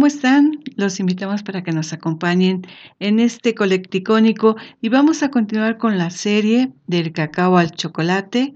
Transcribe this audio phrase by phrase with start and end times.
[0.00, 0.60] ¿Cómo están?
[0.76, 2.66] Los invitamos para que nos acompañen
[3.00, 8.54] en este colecticónico y vamos a continuar con la serie del cacao al chocolate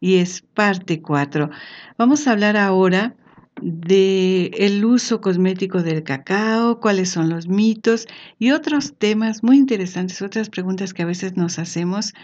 [0.00, 1.48] y es parte 4.
[1.96, 3.14] Vamos a hablar ahora
[3.62, 8.08] de el uso cosmético del cacao, cuáles son los mitos
[8.40, 12.14] y otros temas muy interesantes, otras preguntas que a veces nos hacemos.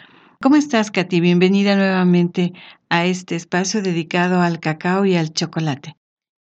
[0.42, 1.20] ¿Cómo estás, Katy?
[1.20, 2.52] Bienvenida nuevamente
[2.88, 5.95] a este espacio dedicado al cacao y al chocolate.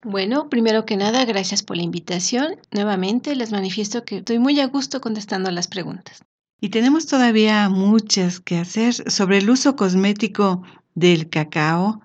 [0.04, 2.56] Bueno, primero que nada, gracias por la invitación.
[2.70, 6.22] Nuevamente les manifiesto que estoy muy a gusto contestando las preguntas.
[6.60, 10.62] Y tenemos todavía muchas que hacer sobre el uso cosmético
[10.94, 12.00] del cacao.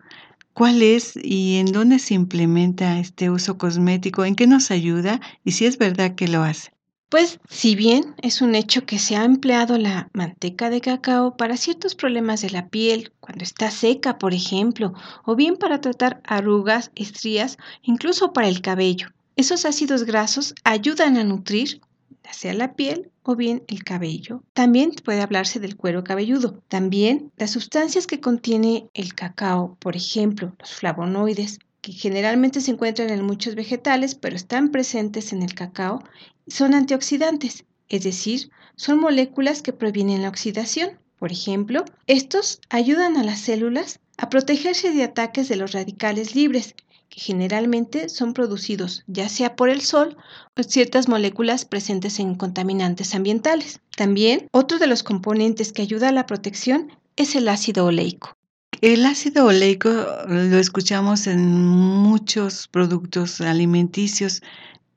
[0.54, 4.26] ¿Cuál es y en dónde se implementa este uso cosmético?
[4.26, 5.22] ¿En qué nos ayuda?
[5.44, 6.73] Y si es verdad que lo hace.
[7.14, 11.58] Pues si bien es un hecho que se ha empleado la manteca de cacao para
[11.58, 16.90] ciertos problemas de la piel, cuando está seca, por ejemplo, o bien para tratar arrugas,
[16.96, 19.10] estrías, incluso para el cabello.
[19.36, 21.82] Esos ácidos grasos ayudan a nutrir
[22.34, 24.44] sea la piel o bien el cabello.
[24.54, 26.62] También puede hablarse del cuero cabelludo.
[26.68, 33.10] También las sustancias que contiene el cacao, por ejemplo, los flavonoides, que generalmente se encuentran
[33.10, 36.02] en muchos vegetales, pero están presentes en el cacao,
[36.48, 40.98] son antioxidantes, es decir, son moléculas que previenen la oxidación.
[41.20, 46.74] Por ejemplo, estos ayudan a las células a protegerse de ataques de los radicales libres,
[47.10, 50.16] que generalmente son producidos ya sea por el sol
[50.58, 53.82] o ciertas moléculas presentes en contaminantes ambientales.
[53.98, 58.38] También, otro de los componentes que ayuda a la protección es el ácido oleico.
[58.82, 59.90] El ácido oleico
[60.28, 64.42] lo escuchamos en muchos productos alimenticios.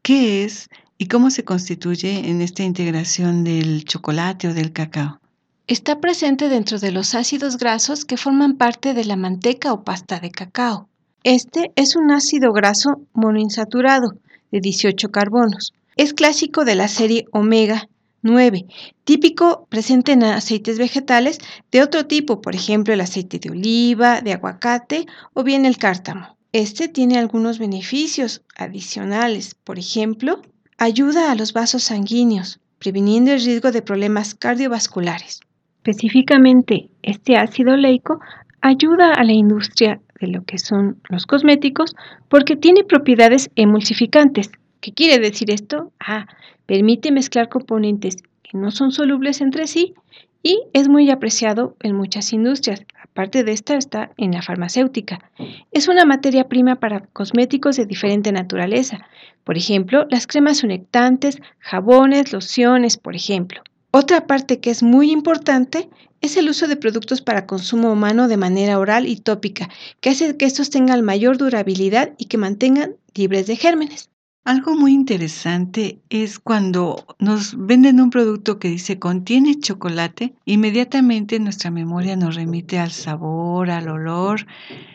[0.03, 5.21] ¿Qué es y cómo se constituye en esta integración del chocolate o del cacao?
[5.67, 10.21] Está presente dentro de los ácidos grasos que forman parte de la manteca o pasta
[10.21, 10.89] de cacao.
[11.25, 14.15] Este es un ácido graso monoinsaturado
[14.53, 15.75] de 18 carbonos.
[15.97, 17.89] Es clásico de la serie omega
[18.27, 18.67] 9.
[19.05, 21.39] Típico presente en aceites vegetales
[21.73, 26.37] de otro tipo, por ejemplo el aceite de oliva, de aguacate o bien el cártamo.
[26.53, 30.43] Este tiene algunos beneficios adicionales, por ejemplo,
[30.79, 35.41] ayuda a los vasos sanguíneos, previniendo el riesgo de problemas cardiovasculares.
[35.85, 38.21] Específicamente, este ácido oleico
[38.61, 41.95] ayuda a la industria de lo que son los cosméticos
[42.29, 44.51] porque tiene propiedades emulsificantes.
[44.81, 45.93] ¿Qué quiere decir esto?
[46.01, 46.27] Ah,
[46.67, 49.95] permite mezclar componentes que no son solubles entre sí
[50.43, 52.85] y es muy apreciado en muchas industrias.
[53.03, 55.31] Aparte de esta está en la farmacéutica.
[55.73, 59.07] Es una materia prima para cosméticos de diferente naturaleza.
[59.43, 63.63] Por ejemplo, las cremas humectantes, jabones, lociones, por ejemplo.
[63.91, 65.89] Otra parte que es muy importante
[66.21, 69.69] es el uso de productos para consumo humano de manera oral y tópica,
[70.01, 74.11] que hace que estos tengan mayor durabilidad y que mantengan libres de gérmenes.
[74.47, 81.73] Algo muy interesante es cuando nos venden un producto que dice contiene chocolate, inmediatamente nuestra
[81.73, 84.47] memoria nos remite al sabor, al olor.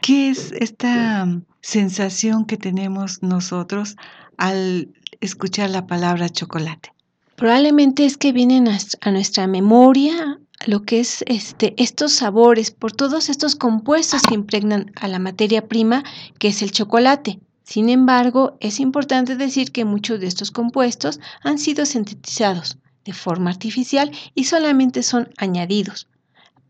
[0.02, 1.28] ¿Qué es esta
[1.60, 3.98] sensación que tenemos nosotros
[4.38, 4.88] al
[5.20, 6.94] escuchar la palabra chocolate?
[7.36, 13.28] Probablemente es que vienen a nuestra memoria lo que es este, estos sabores por todos
[13.28, 16.06] estos compuestos que impregnan a la materia prima
[16.40, 17.42] que es el chocolate.
[17.64, 23.50] Sin embargo, es importante decir que muchos de estos compuestos han sido sintetizados de forma
[23.50, 26.08] artificial y solamente son añadidos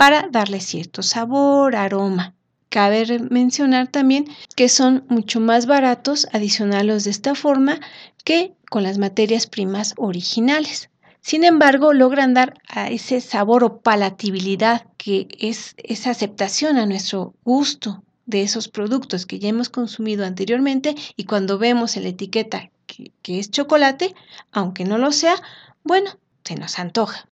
[0.02, 2.34] para darle cierto sabor, aroma.
[2.70, 7.80] Cabe mencionar también que son mucho más baratos adicionarlos de esta forma
[8.24, 10.90] que con las materias primas originales.
[11.22, 17.36] Sin embargo, logran dar a ese sabor o palatibilidad que es esa aceptación a nuestro
[17.44, 22.72] gusto de esos productos que ya hemos consumido anteriormente y cuando vemos en la etiqueta
[22.88, 24.14] que, que es chocolate,
[24.52, 25.36] aunque no lo sea,
[25.84, 26.12] bueno,
[26.44, 27.28] se nos antoja.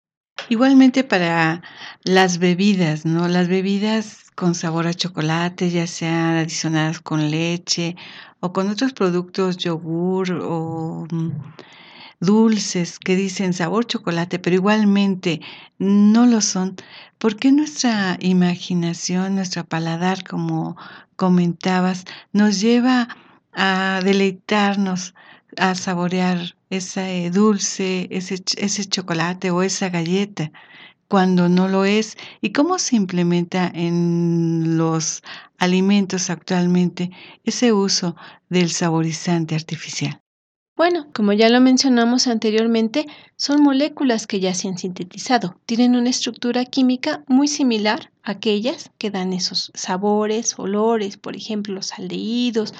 [0.50, 1.64] Igualmente para
[2.04, 3.28] las bebidas, ¿no?
[3.28, 7.96] Las bebidas con sabor a chocolate, ya sean adicionadas con leche
[8.42, 11.32] o con otros productos, yogur o mm,
[12.25, 15.42] dulces que dicen sabor chocolate, pero igualmente
[15.77, 16.75] no lo son,
[17.18, 20.75] ¿por qué nuestra imaginación, nuestro paladar, como
[21.16, 23.07] comentabas, nos lleva
[23.54, 25.13] a deleitarnos
[25.57, 30.51] a saborear ese dulce, ese, ese chocolate o esa galleta
[31.07, 35.22] cuando no lo es y cómo se implementa en los
[35.57, 37.12] alimentos actualmente
[37.44, 38.16] ese uso
[38.50, 40.25] del saborizante artificial.
[40.75, 43.07] Bueno, como ya lo mencionamos anteriormente,
[43.38, 45.56] son moléculas que ya se han sintetizado.
[45.66, 51.74] Tienen una estructura química muy similar a aquellas que dan esos sabores, olores, por ejemplo,
[51.74, 52.74] los aldehídos,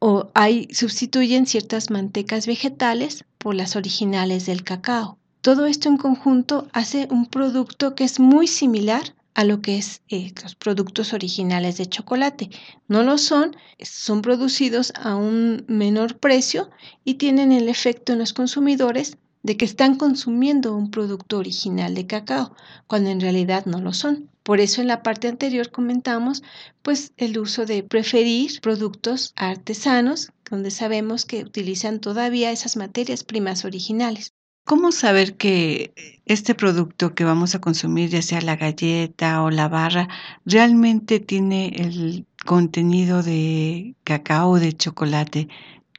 [0.00, 5.16] o hay, sustituyen ciertas mantecas vegetales por las originales del cacao.
[5.40, 10.02] Todo esto en conjunto hace un producto que es muy similar a lo que es
[10.08, 12.50] eh, los productos originales de chocolate.
[12.88, 16.70] No lo son, son producidos a un menor precio
[17.04, 22.06] y tienen el efecto en los consumidores de que están consumiendo un producto original de
[22.06, 22.54] cacao,
[22.86, 24.28] cuando en realidad no lo son.
[24.42, 26.42] Por eso en la parte anterior comentamos
[26.82, 33.64] pues el uso de preferir productos artesanos donde sabemos que utilizan todavía esas materias primas
[33.64, 34.34] originales.
[34.70, 39.66] ¿Cómo saber que este producto que vamos a consumir, ya sea la galleta o la
[39.66, 40.06] barra,
[40.44, 45.48] realmente tiene el contenido de cacao o de chocolate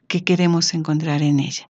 [0.08, 1.68] que queremos encontrar en ella?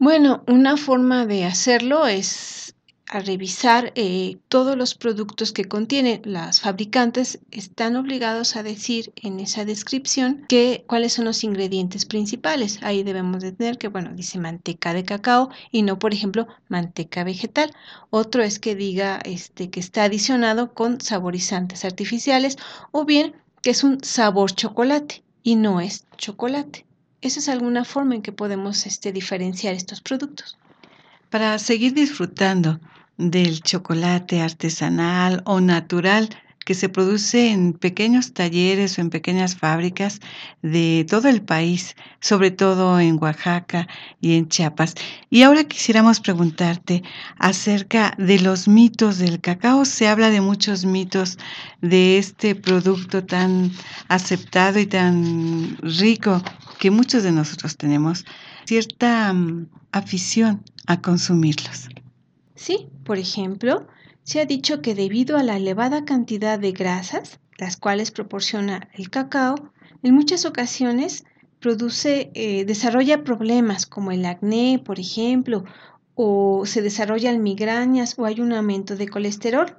[0.00, 2.73] Bueno, una forma de hacerlo es
[3.14, 6.20] a revisar eh, todos los productos que contienen.
[6.24, 12.80] Las fabricantes están obligados a decir en esa descripción que, cuáles son los ingredientes principales.
[12.82, 17.22] Ahí debemos de tener que, bueno, dice manteca de cacao y no, por ejemplo, manteca
[17.22, 17.72] vegetal.
[18.10, 22.58] Otro es que diga este, que está adicionado con saborizantes artificiales
[22.90, 26.84] o bien que es un sabor chocolate y no es chocolate.
[27.20, 30.58] Esa es alguna forma en que podemos este, diferenciar estos productos.
[31.30, 32.80] Para seguir disfrutando
[33.16, 36.28] del chocolate artesanal o natural
[36.64, 40.20] que se produce en pequeños talleres o en pequeñas fábricas
[40.62, 43.86] de todo el país, sobre todo en Oaxaca
[44.20, 44.94] y en Chiapas.
[45.28, 47.02] Y ahora quisiéramos preguntarte
[47.38, 49.84] acerca de los mitos del cacao.
[49.84, 51.38] Se habla de muchos mitos
[51.82, 53.70] de este producto tan
[54.08, 56.42] aceptado y tan rico
[56.78, 58.24] que muchos de nosotros tenemos
[58.64, 61.88] cierta mm, afición a consumirlos.
[62.54, 63.86] Sí, por ejemplo,
[64.22, 69.10] se ha dicho que debido a la elevada cantidad de grasas, las cuales proporciona el
[69.10, 69.72] cacao,
[70.02, 71.24] en muchas ocasiones
[71.60, 75.64] produce, eh, desarrolla problemas como el acné, por ejemplo,
[76.14, 79.76] o se desarrollan migrañas o hay un aumento de colesterol.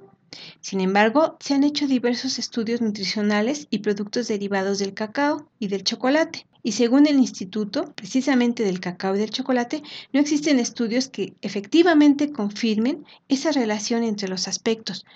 [0.60, 5.84] Sin embargo, se han hecho diversos estudios nutricionales y productos derivados del cacao y del
[5.84, 6.46] chocolate.
[6.62, 9.82] Y según el Instituto, precisamente del cacao y del chocolate,
[10.12, 15.06] no existen estudios que efectivamente confirmen esa relación entre los aspectos.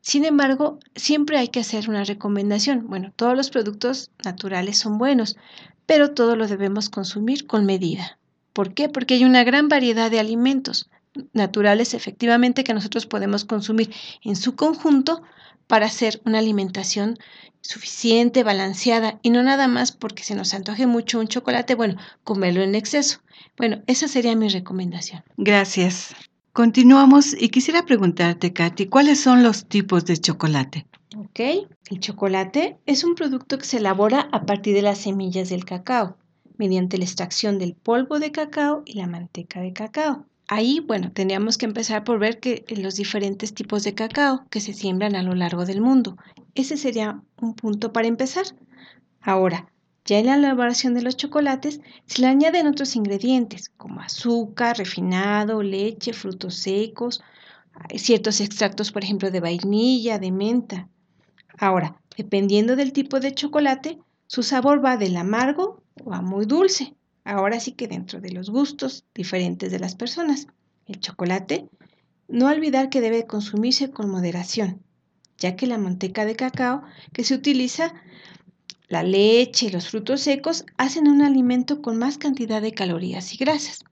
[0.00, 2.88] Sin embargo, siempre hay que hacer una recomendación.
[2.88, 5.36] Bueno, todos los productos naturales son buenos,
[5.86, 8.18] pero todo lo debemos consumir con medida.
[8.52, 8.88] ¿Por qué?
[8.88, 10.90] Porque hay una gran variedad de alimentos
[11.32, 15.22] naturales efectivamente que nosotros podemos consumir en su conjunto
[15.66, 17.18] para hacer una alimentación
[17.60, 22.62] suficiente, balanceada y no nada más porque se nos antoje mucho un chocolate, bueno, comerlo
[22.62, 23.20] en exceso.
[23.56, 25.22] Bueno, esa sería mi recomendación.
[25.36, 26.14] Gracias.
[26.52, 30.86] Continuamos y quisiera preguntarte, Katy, ¿cuáles son los tipos de chocolate?
[31.16, 31.40] Ok,
[31.90, 36.16] el chocolate es un producto que se elabora a partir de las semillas del cacao,
[36.56, 40.26] mediante la extracción del polvo de cacao y la manteca de cacao.
[40.52, 44.74] Ahí, bueno, tendríamos que empezar por ver que los diferentes tipos de cacao que se
[44.74, 46.16] siembran a lo largo del mundo.
[46.56, 48.46] Ese sería un punto para empezar.
[49.20, 49.70] Ahora,
[50.04, 55.62] ya en la elaboración de los chocolates se le añaden otros ingredientes como azúcar, refinado,
[55.62, 57.22] leche, frutos secos,
[57.94, 60.88] ciertos extractos, por ejemplo, de vainilla, de menta.
[61.58, 66.96] Ahora, dependiendo del tipo de chocolate, su sabor va del amargo o a muy dulce.
[67.24, 70.46] Ahora sí que dentro de los gustos diferentes de las personas.
[70.86, 71.68] El chocolate,
[72.28, 74.82] no olvidar que debe consumirse con moderación,
[75.38, 77.94] ya que la manteca de cacao que se utiliza,
[78.88, 83.36] la leche y los frutos secos hacen un alimento con más cantidad de calorías y
[83.36, 83.84] grasas.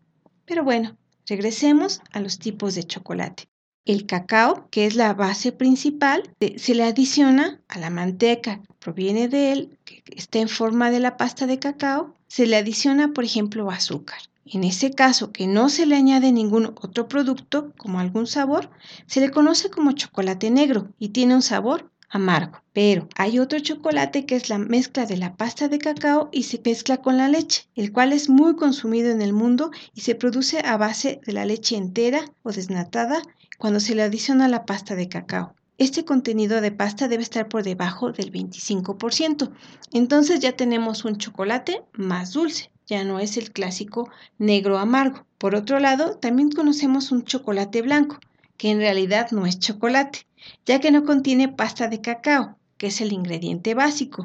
[0.45, 3.49] Pero bueno, regresemos a los tipos de chocolate.
[3.89, 6.23] El cacao, que es la base principal,
[6.59, 11.17] se le adiciona a la manteca, proviene de él, que está en forma de la
[11.17, 14.19] pasta de cacao, se le adiciona, por ejemplo, azúcar.
[14.45, 18.69] En ese caso, que no se le añade ningún otro producto, como algún sabor,
[19.07, 22.61] se le conoce como chocolate negro y tiene un sabor amargo.
[22.75, 26.61] Pero hay otro chocolate que es la mezcla de la pasta de cacao y se
[26.63, 30.59] mezcla con la leche, el cual es muy consumido en el mundo y se produce
[30.59, 33.23] a base de la leche entera o desnatada
[33.59, 35.55] cuando se le adiciona la pasta de cacao.
[35.79, 39.53] Este contenido de pasta debe estar por debajo del 25%.
[39.93, 42.71] Entonces ya tenemos un chocolate más dulce.
[42.87, 45.27] ya no es el clásico negro amargo.
[45.37, 48.19] Por otro lado, también conocemos un chocolate blanco,
[48.57, 50.27] que en realidad no es chocolate,
[50.65, 54.25] ya que no contiene pasta de cacao, que es el ingrediente básico.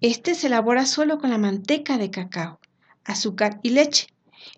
[0.00, 2.60] Este se elabora solo con la manteca de cacao,
[3.04, 4.06] azúcar y leche.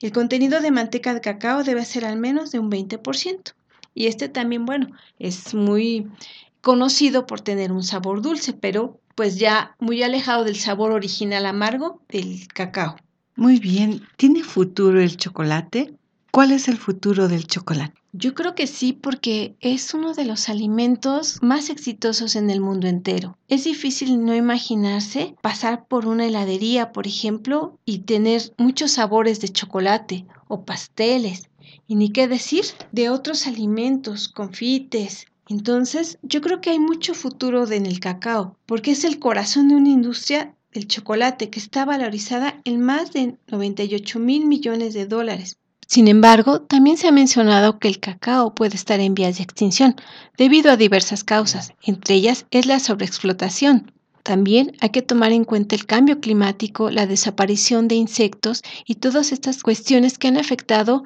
[0.00, 3.54] El contenido de manteca de cacao debe ser al menos de un 20%.
[3.96, 4.88] Y este también, bueno,
[5.18, 6.06] es muy
[6.60, 12.02] conocido por tener un sabor dulce, pero pues ya muy alejado del sabor original amargo
[12.10, 12.96] del cacao.
[13.36, 15.94] Muy bien, ¿tiene futuro el chocolate?
[16.30, 17.94] ¿Cuál es el futuro del chocolate?
[18.12, 22.88] Yo creo que sí, porque es uno de los alimentos más exitosos en el mundo
[22.88, 23.38] entero.
[23.48, 29.48] Es difícil no imaginarse pasar por una heladería, por ejemplo, y tener muchos sabores de
[29.48, 31.48] chocolate o pasteles.
[31.86, 37.70] Y ni qué decir de otros alimentos, confites, entonces, yo creo que hay mucho futuro
[37.70, 42.60] en el cacao, porque es el corazón de una industria del chocolate que está valorizada
[42.64, 45.56] en más de 98 mil millones de dólares.
[45.86, 49.94] Sin embargo, también se ha mencionado que el cacao puede estar en vías de extinción
[50.36, 53.92] debido a diversas causas, entre ellas es la sobreexplotación.
[54.24, 59.30] También hay que tomar en cuenta el cambio climático, la desaparición de insectos y todas
[59.30, 61.04] estas cuestiones que han afectado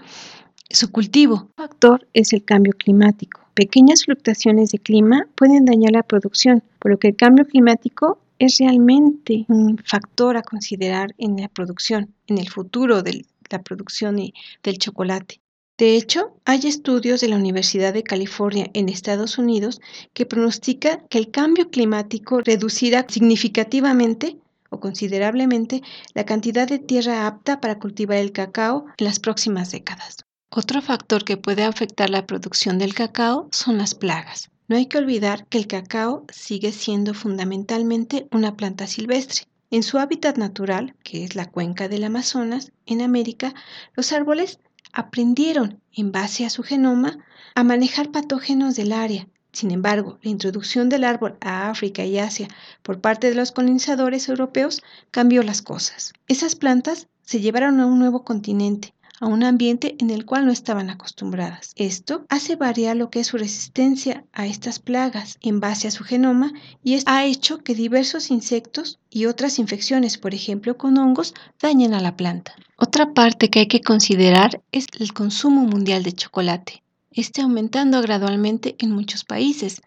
[0.71, 1.49] su cultivo.
[1.57, 3.41] Un factor es el cambio climático.
[3.55, 8.59] Pequeñas fluctuaciones de clima pueden dañar la producción, por lo que el cambio climático es
[8.59, 14.79] realmente un factor a considerar en la producción, en el futuro de la producción del
[14.79, 15.41] chocolate.
[15.77, 19.81] De hecho, hay estudios de la Universidad de California en Estados Unidos
[20.12, 24.37] que pronostica que el cambio climático reducirá significativamente
[24.69, 25.83] o considerablemente
[26.15, 30.19] la cantidad de tierra apta para cultivar el cacao en las próximas décadas.
[30.52, 34.50] Otro factor que puede afectar la producción del cacao son las plagas.
[34.66, 39.47] No hay que olvidar que el cacao sigue siendo fundamentalmente una planta silvestre.
[39.71, 43.54] En su hábitat natural, que es la cuenca del Amazonas, en América,
[43.95, 44.59] los árboles
[44.92, 49.28] aprendieron, en base a su genoma, a manejar patógenos del área.
[49.52, 52.49] Sin embargo, la introducción del árbol a África y Asia
[52.83, 56.12] por parte de los colonizadores europeos cambió las cosas.
[56.26, 60.50] Esas plantas se llevaron a un nuevo continente, a un ambiente en el cual no
[60.50, 61.73] estaban acostumbradas.
[61.77, 66.05] Esto hace variar lo que es su resistencia a estas plagas en base a su
[66.05, 71.95] genoma y ha hecho que diversos insectos y otras infecciones, por ejemplo con hongos, dañen
[71.95, 72.57] a la planta.
[72.77, 76.83] Otra parte que hay que considerar es el consumo mundial de chocolate.
[77.12, 79.83] Este aumentando gradualmente en muchos países.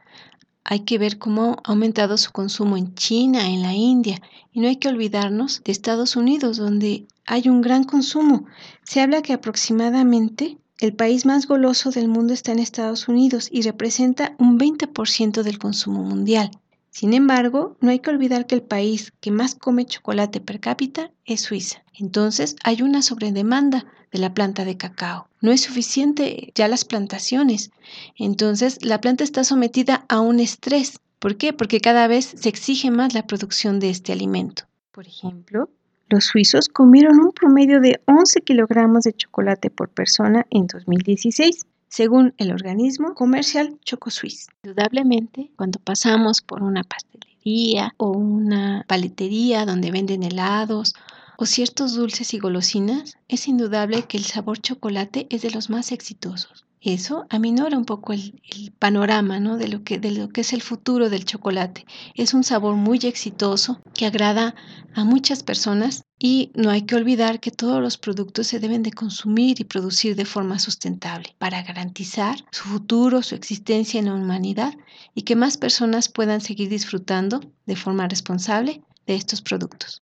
[0.63, 4.21] Hay que ver cómo ha aumentado su consumo en China, en la India,
[4.51, 8.45] y no hay que olvidarnos de Estados Unidos, donde hay un gran consumo.
[8.83, 13.61] Se habla que aproximadamente el país más goloso del mundo está en Estados Unidos y
[13.61, 16.51] representa un 20% del consumo mundial.
[16.89, 21.11] Sin embargo, no hay que olvidar que el país que más come chocolate per cápita
[21.25, 21.83] es Suiza.
[21.93, 25.27] Entonces hay una sobredemanda de la planta de cacao.
[25.41, 27.71] No es suficiente ya las plantaciones.
[28.15, 30.99] Entonces la planta está sometida a un estrés.
[31.17, 31.51] ¿Por qué?
[31.51, 34.65] Porque cada vez se exige más la producción de este alimento.
[34.91, 35.69] Por ejemplo,
[36.13, 42.35] los suizos comieron un promedio de 11 kilogramos de chocolate por persona en 2016, según
[42.37, 44.47] el organismo comercial ChocoSuisse.
[44.63, 50.93] Indudablemente, cuando pasamos por una pastelería o una paletería donde venden helados
[51.37, 55.91] o ciertos dulces y golosinas, es indudable que el sabor chocolate es de los más
[55.91, 58.33] exitosos eso aminora un poco el,
[58.77, 59.57] panorama ¿no?
[59.57, 61.85] de, lo que, de lo que es el futuro del chocolate.
[62.15, 64.55] Es un sabor muy exitoso que agrada
[64.93, 68.91] a muchas personas y no hay que olvidar que todos los productos se deben de
[68.91, 74.73] consumir y producir de forma sustentable para garantizar su futuro, su existencia en la humanidad
[75.15, 80.01] y que más personas puedan seguir disfrutando de forma responsable de estos productos.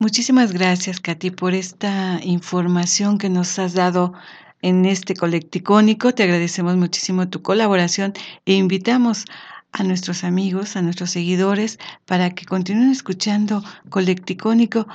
[0.00, 4.12] Muchísimas gracias, Katy, por esta información que nos has dado
[4.62, 6.12] en este colecticónico.
[6.12, 8.12] Te agradecemos muchísimo tu colaboración
[8.46, 9.24] e invitamos
[9.72, 14.86] a nuestros amigos, a nuestros seguidores, para que continúen escuchando Colecticónico.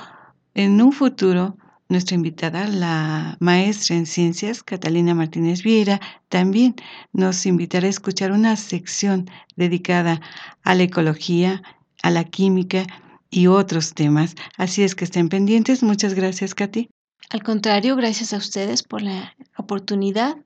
[0.54, 1.56] En un futuro,
[1.88, 6.74] nuestra invitada, la maestra en ciencias, Catalina Martínez Vieira, también
[7.12, 10.20] nos invitará a escuchar una sección dedicada
[10.62, 11.62] a la ecología,
[12.02, 12.86] a la química
[13.30, 14.34] y otros temas.
[14.56, 15.82] Así es que estén pendientes.
[15.82, 16.93] Muchas gracias, Katy.
[17.30, 20.36] Al contrario, gracias a ustedes por la oportunidad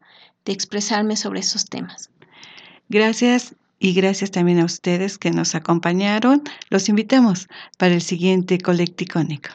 [0.45, 2.11] de expresarme sobre esos temas.
[2.89, 6.43] Gracias y gracias también a ustedes que nos acompañaron.
[6.71, 9.51] Los invitamos para el siguiente Colecticónico.